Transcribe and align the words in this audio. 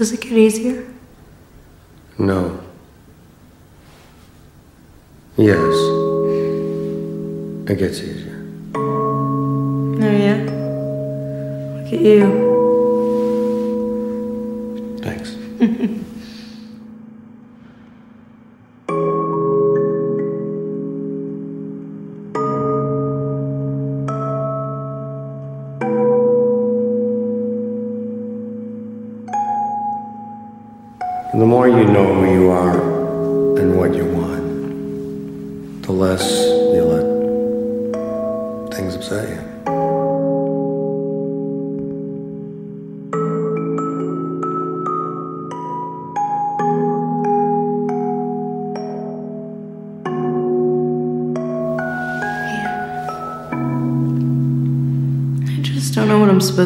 Does 0.00 0.12
it 0.12 0.20
get 0.22 0.32
easier? 0.32 0.88
No. 2.16 2.58
Yes. 5.36 5.74
It 7.68 7.76
gets 7.78 8.00
easier. 8.00 8.46
Oh, 8.74 9.98
yeah? 10.00 10.40
Look 11.76 11.92
at 11.92 12.00
you. 12.00 12.24
Thanks. 15.02 15.36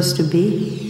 supposed 0.05 0.17
to 0.17 0.23
be. 0.23 0.84